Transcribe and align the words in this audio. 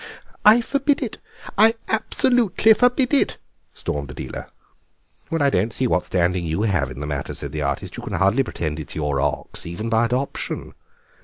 "I 0.43 0.61
forbid 0.61 1.03
it; 1.03 1.19
I 1.59 1.75
absolutely 1.87 2.73
forbid 2.73 3.13
it!" 3.13 3.37
stormed 3.71 4.09
Adela. 4.09 4.47
"I 5.31 5.49
don't 5.51 5.71
see 5.71 5.85
what 5.85 6.05
standing 6.05 6.43
you 6.43 6.63
have 6.63 6.89
in 6.89 7.01
the 7.01 7.05
matter," 7.05 7.35
said 7.35 7.51
the 7.51 7.61
artist; 7.61 7.97
"you 7.97 8.01
can 8.01 8.13
hardly 8.13 8.41
pretend 8.41 8.79
that 8.79 8.81
it's 8.81 8.95
your 8.95 9.21
ox, 9.21 9.63
even 9.67 9.89
by 9.91 10.05
adoption." 10.05 10.73